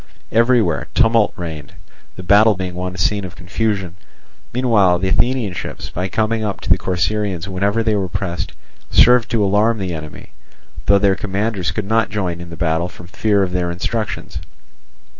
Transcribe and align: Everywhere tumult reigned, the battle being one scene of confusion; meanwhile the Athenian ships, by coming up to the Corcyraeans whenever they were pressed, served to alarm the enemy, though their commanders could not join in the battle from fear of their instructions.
Everywhere 0.31 0.87
tumult 0.95 1.31
reigned, 1.35 1.73
the 2.15 2.23
battle 2.23 2.55
being 2.55 2.73
one 2.73 2.95
scene 2.97 3.23
of 3.23 3.35
confusion; 3.35 3.95
meanwhile 4.51 4.97
the 4.97 5.09
Athenian 5.09 5.53
ships, 5.53 5.91
by 5.91 6.07
coming 6.09 6.43
up 6.43 6.59
to 6.61 6.71
the 6.71 6.77
Corcyraeans 6.79 7.47
whenever 7.47 7.83
they 7.83 7.93
were 7.93 8.09
pressed, 8.09 8.53
served 8.89 9.29
to 9.29 9.43
alarm 9.43 9.77
the 9.77 9.93
enemy, 9.93 10.29
though 10.87 10.97
their 10.97 11.13
commanders 11.15 11.69
could 11.69 11.85
not 11.85 12.09
join 12.09 12.41
in 12.41 12.49
the 12.49 12.55
battle 12.57 12.89
from 12.89 13.05
fear 13.05 13.43
of 13.43 13.51
their 13.51 13.69
instructions. 13.69 14.39